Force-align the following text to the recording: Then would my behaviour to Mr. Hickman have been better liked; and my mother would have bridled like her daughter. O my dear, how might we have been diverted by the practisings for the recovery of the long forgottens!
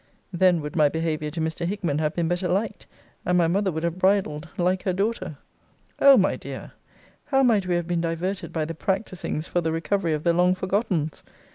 Then 0.33 0.61
would 0.61 0.75
my 0.75 0.89
behaviour 0.89 1.29
to 1.29 1.39
Mr. 1.39 1.63
Hickman 1.63 1.99
have 1.99 2.15
been 2.15 2.27
better 2.27 2.47
liked; 2.47 2.87
and 3.23 3.37
my 3.37 3.47
mother 3.47 3.71
would 3.71 3.83
have 3.83 3.99
bridled 3.99 4.47
like 4.57 4.81
her 4.81 4.93
daughter. 4.93 5.37
O 5.99 6.17
my 6.17 6.35
dear, 6.35 6.71
how 7.25 7.43
might 7.43 7.67
we 7.67 7.75
have 7.75 7.85
been 7.87 8.01
diverted 8.01 8.51
by 8.51 8.65
the 8.65 8.73
practisings 8.73 9.45
for 9.45 9.61
the 9.61 9.71
recovery 9.71 10.13
of 10.13 10.23
the 10.23 10.33
long 10.33 10.55
forgottens! 10.55 11.21